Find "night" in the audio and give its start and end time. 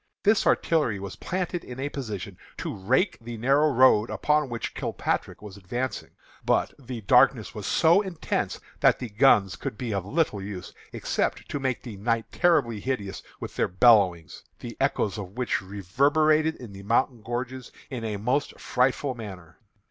11.97-12.31